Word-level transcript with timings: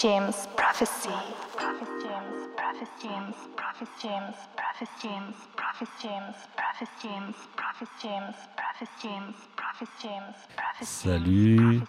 James 0.00 0.46
Prophecy. 0.56 1.08
Prophet 1.56 1.88
James, 2.00 2.48
Prophet 2.56 2.88
James, 3.02 3.34
Prophet 3.56 3.88
James, 4.00 4.34
Prophet 4.56 4.88
James, 5.02 5.34
Prophet 5.56 5.88
James, 6.00 6.34
Prophet 6.56 6.88
James, 7.02 7.34
Prophet 7.56 7.88
James, 8.00 8.32
Prophet 8.56 8.88
James, 9.02 9.34
Prophet 9.56 9.88
James, 10.00 10.34
Prophet 10.56 10.84
Salut, 10.84 11.80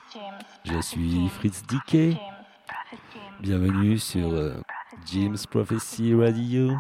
je 0.66 0.82
suis 0.82 1.30
Fritz 1.30 1.62
Dickey. 1.68 2.18
Bienvenue 3.42 4.00
sur 4.00 4.34
euh, 4.34 4.60
James 5.06 5.38
Prophecy 5.48 6.16
Radio 6.16 6.72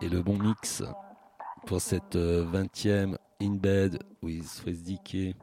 et 0.00 0.08
le 0.08 0.22
bon 0.22 0.38
mix 0.38 0.82
pour 1.66 1.82
cette 1.82 2.16
20e 2.16 3.16
In 3.42 3.56
Bed 3.56 4.02
with 4.22 4.48
Fritz 4.62 4.82
Dickey. 4.82 5.34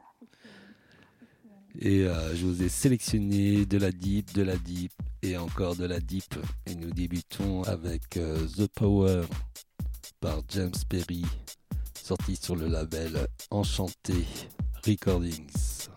Et 1.80 2.02
euh, 2.02 2.34
je 2.34 2.44
vous 2.44 2.62
ai 2.62 2.68
sélectionné 2.68 3.64
de 3.64 3.78
la 3.78 3.92
deep, 3.92 4.32
de 4.34 4.42
la 4.42 4.56
deep 4.56 4.92
et 5.22 5.36
encore 5.36 5.76
de 5.76 5.86
la 5.86 6.00
deep. 6.00 6.34
Et 6.66 6.74
nous 6.74 6.90
débutons 6.90 7.62
avec 7.62 8.16
euh, 8.16 8.46
The 8.56 8.66
Power 8.66 9.22
par 10.20 10.40
James 10.48 10.72
Perry, 10.88 11.24
sorti 11.94 12.34
sur 12.34 12.56
le 12.56 12.66
label 12.66 13.28
Enchanté 13.50 14.24
Recordings. 14.84 15.88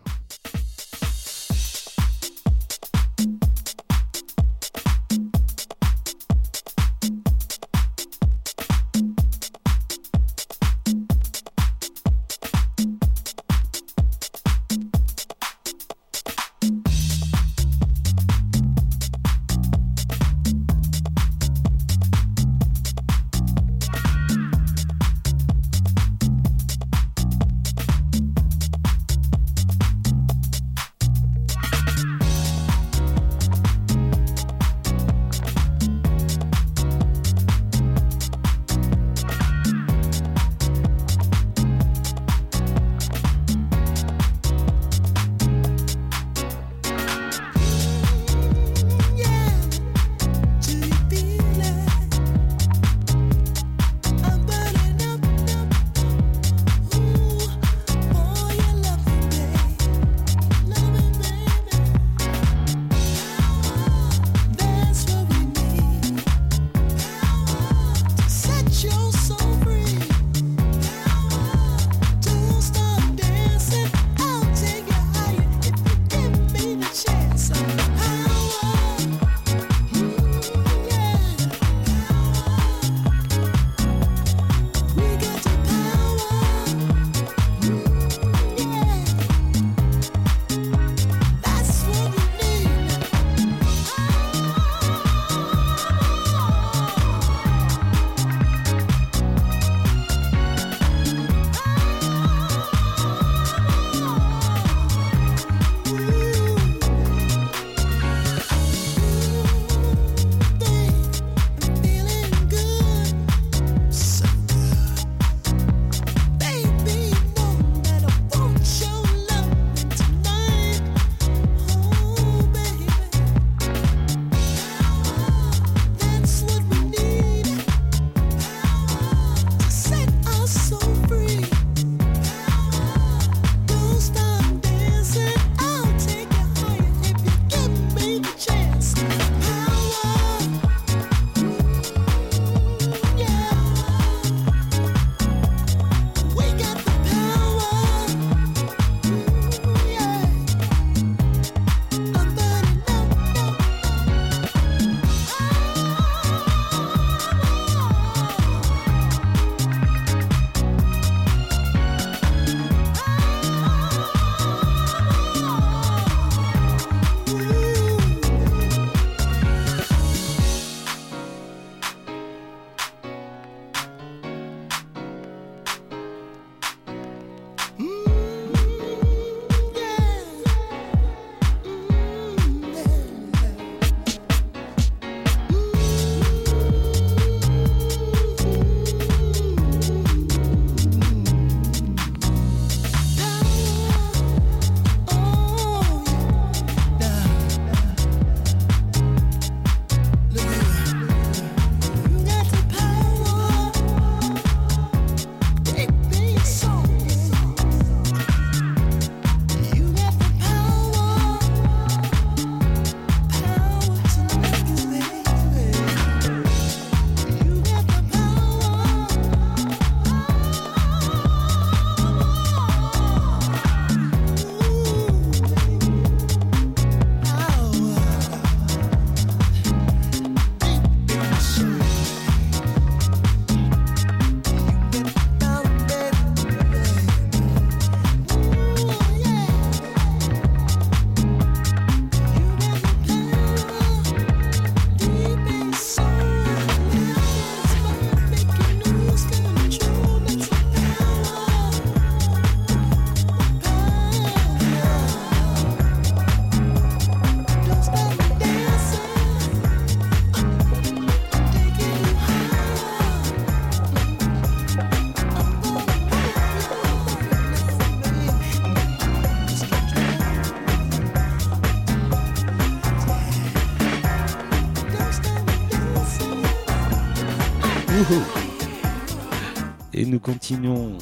Nous 280.11 280.19
continuons 280.19 280.97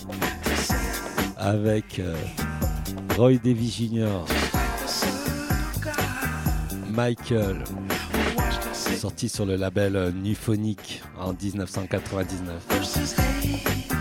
avec 1.35 1.97
euh, 1.97 2.15
Roy 3.17 3.37
Davis 3.43 3.77
Jr., 3.77 4.23
Michael, 6.91 7.63
sorti 8.73 9.27
sur 9.27 9.47
le 9.47 9.55
label 9.55 9.95
euh, 9.95 10.11
Nuphonic 10.11 11.01
en 11.19 11.33
1999. 11.33 13.98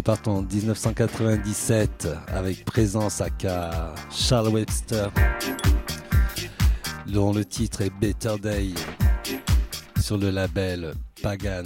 Nous 0.00 0.04
partons 0.04 0.38
en 0.38 0.42
1997 0.42 2.08
avec 2.28 2.64
présence 2.64 3.20
à 3.20 3.28
K. 3.28 3.48
Charles 4.10 4.48
Webster, 4.48 5.10
dont 7.06 7.34
le 7.34 7.44
titre 7.44 7.82
est 7.82 7.90
Better 8.00 8.36
Day. 8.40 8.68
sur 10.00 10.16
le 10.16 10.30
label 10.30 10.94
Pagan. 11.22 11.64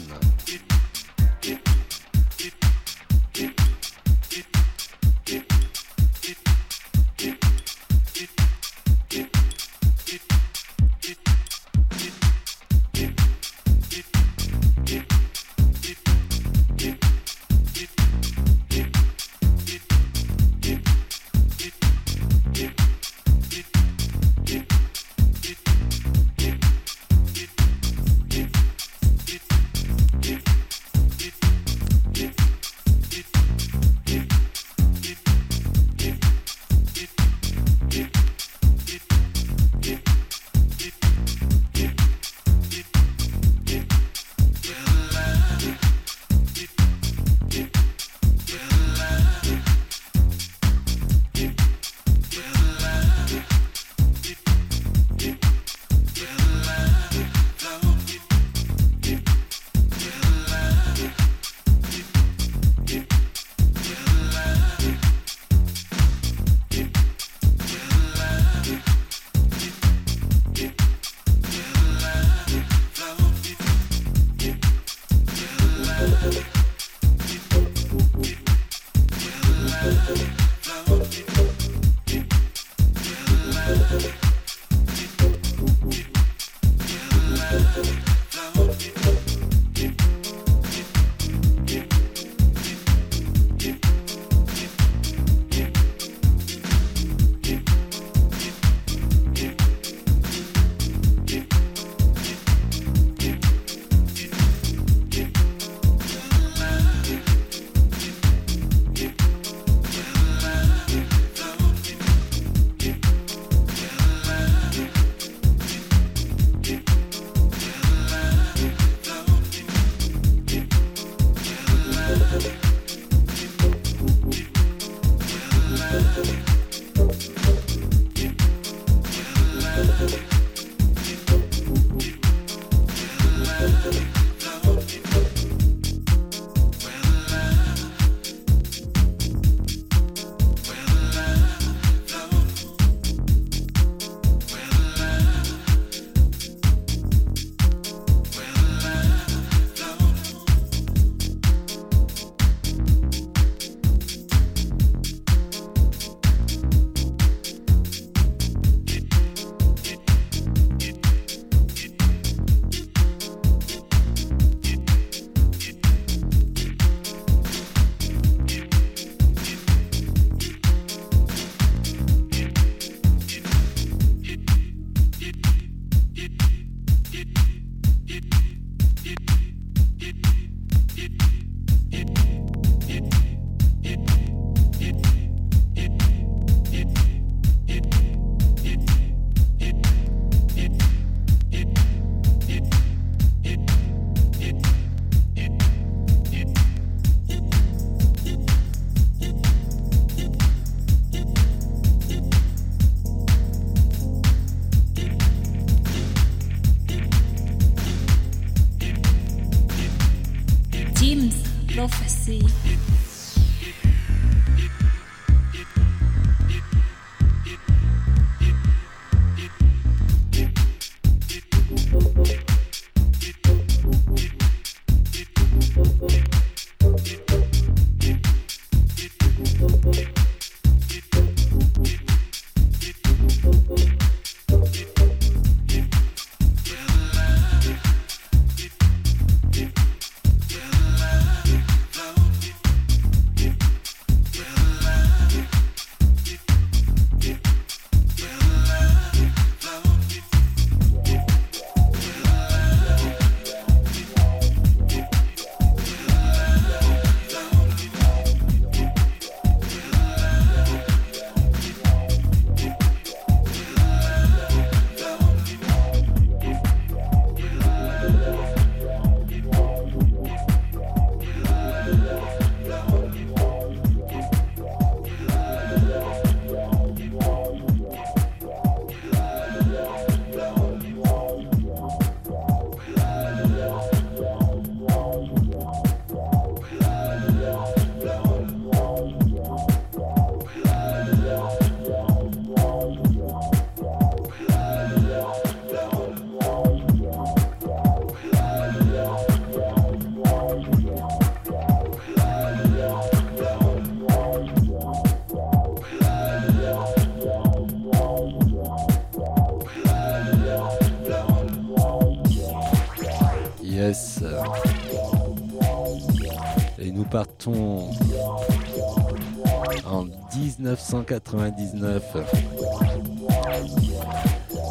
1999 320.84 322.02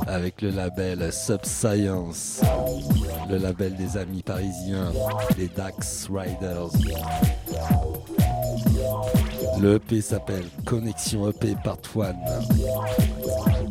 avec 0.08 0.42
le 0.42 0.52
label 0.52 1.12
Subscience, 1.12 2.42
le 3.30 3.38
label 3.38 3.76
des 3.76 3.98
amis 3.98 4.22
parisiens, 4.22 4.92
les 5.38 5.48
Dax 5.48 6.08
Riders. 6.12 6.70
Le 9.60 9.76
EP 9.76 10.02
s'appelle 10.02 10.46
Connexion 10.66 11.30
EP 11.30 11.56
Part 11.64 11.78
1 11.96 12.14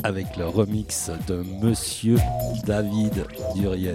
avec 0.03 0.37
le 0.37 0.47
remix 0.47 1.11
de 1.29 1.45
Monsieur 1.63 2.17
David 2.65 3.25
Duriez. 3.55 3.95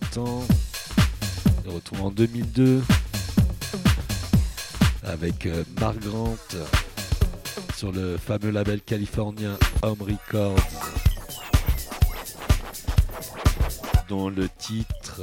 Le 0.00 0.06
temps 0.14 0.42
se 1.64 1.70
retrouve 1.70 2.02
en 2.02 2.10
2002 2.10 2.82
avec 5.04 5.46
euh, 5.46 5.64
Mark 5.80 5.98
Grant 6.00 6.36
sur 7.76 7.92
le 7.92 8.16
fameux 8.18 8.50
label 8.50 8.80
californien 8.80 9.56
Home 9.82 9.98
Records. 10.00 10.58
Dont 14.08 14.28
le 14.30 14.48
titre 14.58 15.22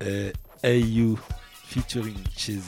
est 0.00 0.32
Hey 0.62 0.82
You 0.82 1.18
featuring 1.68 2.16
Chaser. 2.36 2.60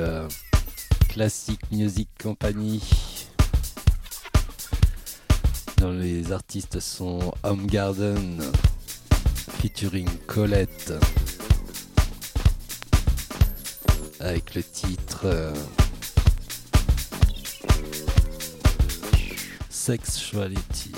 Label 0.00 0.28
Classic 1.08 1.58
Music 1.70 2.08
Company. 2.22 2.80
Dont 5.78 5.92
les 5.92 6.32
artistes 6.32 6.80
sont 6.80 7.32
Home 7.42 7.66
Garden 7.66 8.40
featuring 9.60 10.08
Colette. 10.26 10.92
Avec 14.20 14.54
le 14.54 14.62
titre 14.62 15.22
euh, 15.24 15.54
Sexuality. 19.70 20.92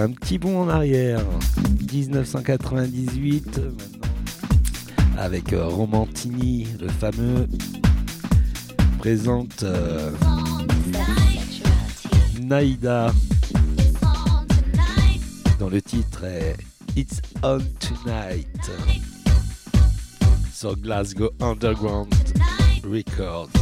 Un 0.00 0.12
petit 0.12 0.38
bond 0.38 0.62
en 0.62 0.68
arrière. 0.68 1.20
1998 1.92 3.58
maintenant. 3.58 4.08
Avec 5.18 5.52
euh, 5.52 5.66
Romantini, 5.66 6.66
le 6.80 6.88
fameux, 6.88 7.46
présente 8.98 9.62
euh, 9.62 10.10
Naïda. 12.40 13.12
Dont 15.58 15.68
le 15.68 15.82
titre 15.82 16.24
est 16.24 16.56
It's 16.96 17.20
On 17.42 17.58
Tonight. 17.78 18.70
Sur 20.54 20.76
Glasgow 20.76 21.30
Underground 21.40 22.14
Records. 22.84 23.59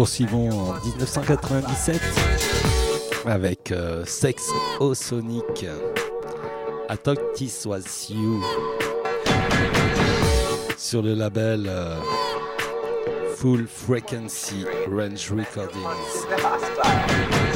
Arthur 0.00 0.08
Simon 0.08 0.50
en 0.50 0.86
1997 0.86 2.00
avec 3.26 3.70
euh, 3.70 4.02
Sex 4.06 4.48
au 4.78 4.94
Sonic. 4.94 5.66
I 6.88 6.96
thought 6.96 7.18
this 7.36 7.66
was 7.66 8.08
you. 8.08 8.42
Sur 10.78 11.02
le 11.02 11.12
label 11.12 11.66
euh, 11.68 11.96
Full 13.36 13.66
Frequency 13.66 14.64
Range 14.90 15.32
Recordings. 15.32 17.49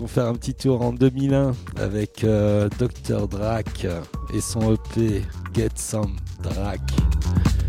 Partons 0.00 0.06
faire 0.06 0.26
un 0.26 0.34
petit 0.34 0.54
tour 0.54 0.82
en 0.82 0.92
2001 0.92 1.52
avec 1.76 2.24
euh, 2.24 2.68
Dr. 2.78 3.28
Drac 3.28 3.86
et 4.34 4.40
son 4.40 4.74
EP 4.74 5.22
Get 5.54 5.68
Some 5.74 6.16
Drac, 6.42 6.80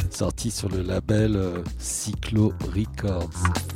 sorti 0.09 0.51
sur 0.51 0.69
le 0.69 0.82
label 0.82 1.36
euh, 1.36 1.63
Cyclo 1.77 2.53
Records. 2.73 3.70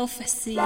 Prophecy. 0.00 0.56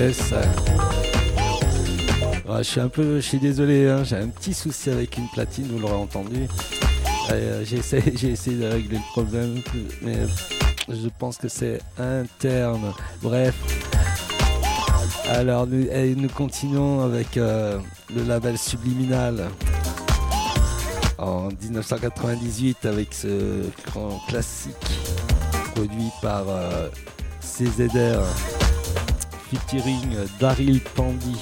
Ouais, 0.00 0.14
je 2.58 2.62
suis 2.62 2.80
un 2.80 2.88
peu, 2.88 3.16
je 3.16 3.20
suis 3.20 3.38
désolé, 3.38 3.86
hein, 3.86 4.02
j'ai 4.02 4.16
un 4.16 4.28
petit 4.28 4.54
souci 4.54 4.88
avec 4.88 5.18
une 5.18 5.28
platine, 5.28 5.66
vous 5.66 5.78
l'aurez 5.78 5.92
entendu. 5.92 6.48
Euh, 7.30 7.62
j'ai 7.66 7.76
essayé, 7.76 8.56
de 8.56 8.66
régler 8.66 8.96
le 8.96 9.12
problème, 9.12 9.60
mais 10.00 10.16
je 10.88 11.08
pense 11.18 11.36
que 11.36 11.48
c'est 11.48 11.82
interne. 11.98 12.94
Bref. 13.20 13.54
Alors 15.28 15.66
nous, 15.66 15.86
nous 16.16 16.28
continuons 16.30 17.02
avec 17.02 17.36
euh, 17.36 17.78
le 18.14 18.22
label 18.22 18.56
Subliminal 18.56 19.50
en 21.18 21.48
1998 21.48 22.86
avec 22.86 23.12
ce 23.12 23.64
grand 23.86 24.18
classique 24.28 24.76
produit 25.74 26.10
par 26.22 26.44
euh, 26.48 26.88
CZR 27.42 28.69
featuring 29.50 30.16
Daryl 30.38 30.80
Pandy 30.94 31.36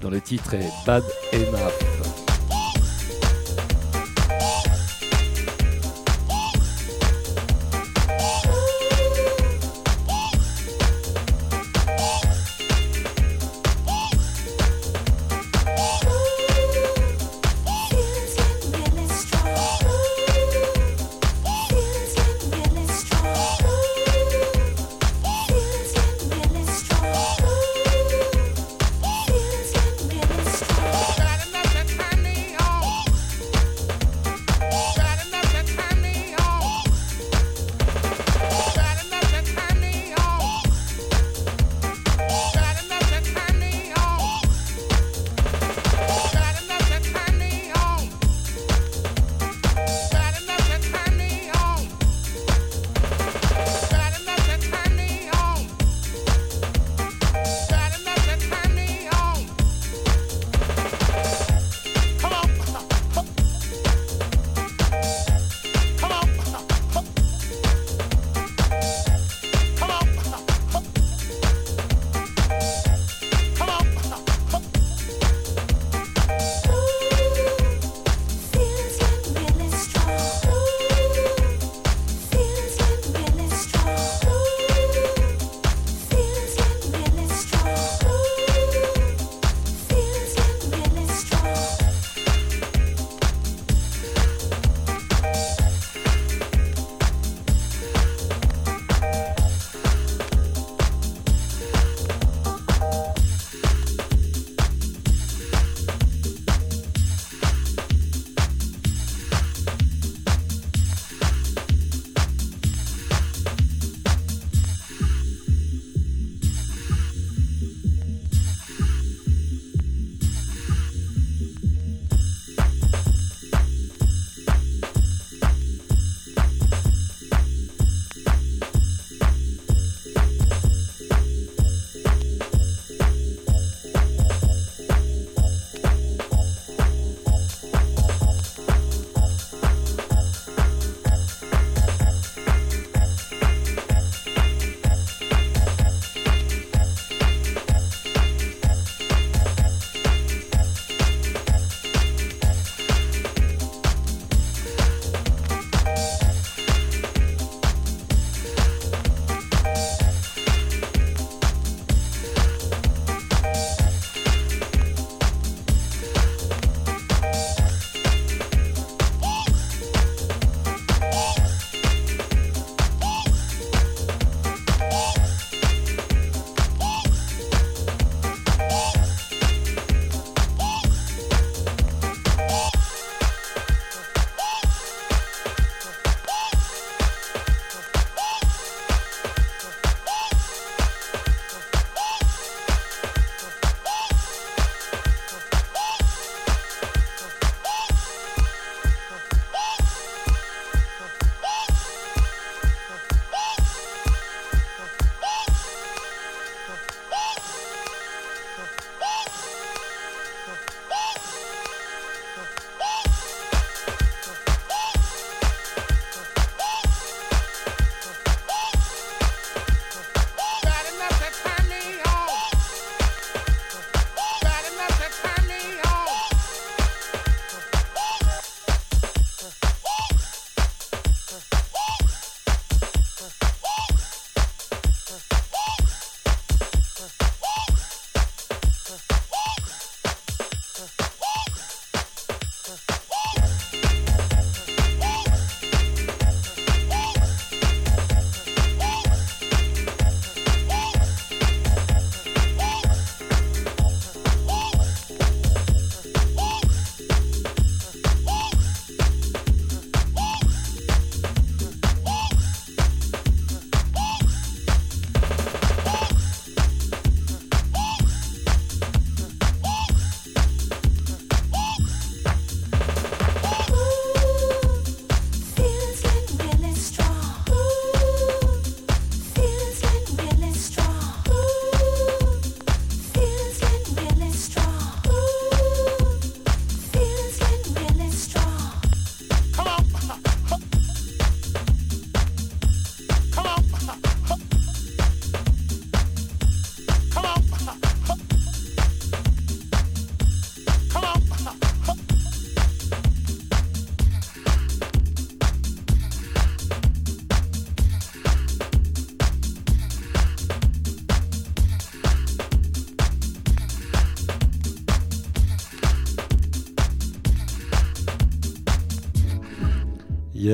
dont 0.00 0.10
le 0.10 0.20
titre 0.20 0.54
est 0.54 0.70
Bad 0.86 1.02
Enough. 1.32 2.03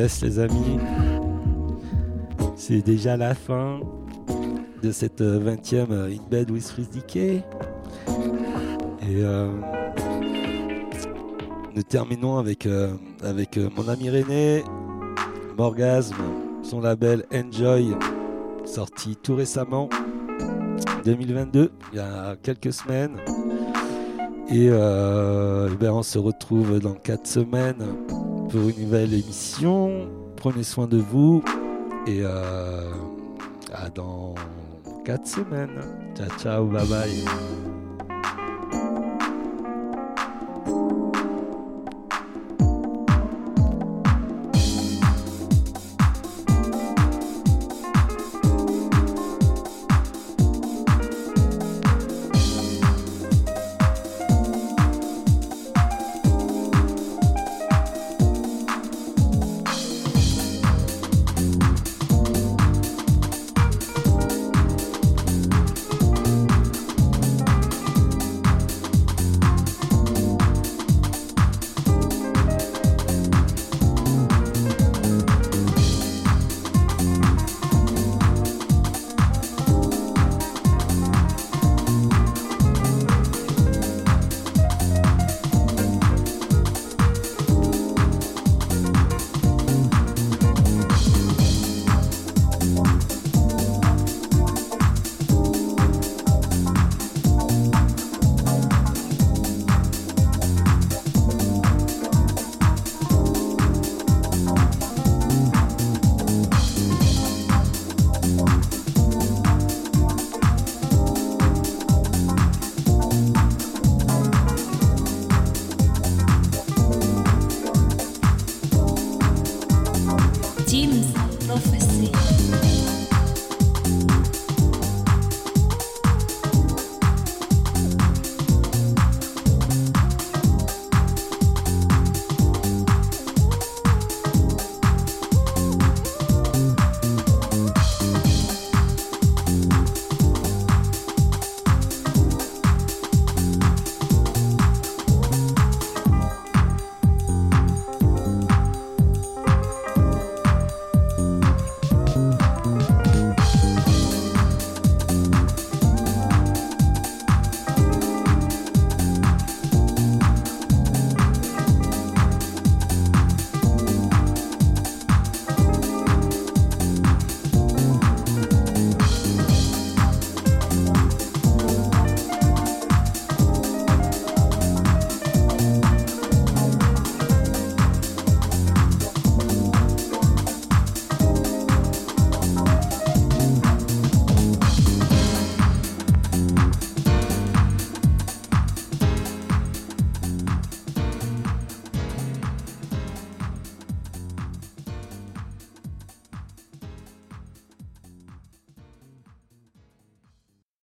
Les 0.01 0.38
amis, 0.38 0.78
c'est 2.57 2.80
déjà 2.80 3.18
la 3.18 3.34
fin 3.34 3.80
de 4.82 4.92
cette 4.92 5.20
20e 5.20 5.92
In 5.92 6.22
Bed 6.30 6.51
with 6.51 6.64
Freeze 6.64 6.88
Decay. 6.88 7.44
Et 9.03 9.22
euh, 9.22 9.51
nous 11.74 11.82
terminons 11.82 12.38
avec, 12.38 12.64
euh, 12.64 12.94
euh, 13.24 13.68
mon 13.76 13.88
ami 13.88 14.09
René, 14.09 14.64
Morgasme, 15.59 16.16
son 16.62 16.80
label 16.80 17.26
Enjoy, 17.30 17.94
sorti 18.64 19.16
tout 19.16 19.34
récemment, 19.34 19.90
2022, 21.05 21.72
il 21.92 21.96
y 21.98 22.01
a 22.01 22.36
quelques 22.42 22.72
semaines. 22.72 23.18
Et 24.53 24.68
euh, 24.68 25.68
ben, 25.78 25.92
on 25.92 26.03
se 26.03 26.18
retrouve 26.18 26.80
dans 26.80 26.94
4 26.94 27.24
semaines 27.24 27.86
pour 28.48 28.68
une 28.68 28.82
nouvelle 28.82 29.14
émission. 29.14 30.09
Prenez 30.36 30.64
soin 30.64 30.88
de 30.88 30.96
vous 30.98 31.44
et 32.09 32.22
euh, 32.22 32.90
à 33.72 33.88
dans 33.90 34.34
4 35.05 35.26
semaines. 35.26 35.80
Ciao, 36.16 36.28
ciao, 36.38 36.66
bye 36.66 36.86
bye. 36.88 37.70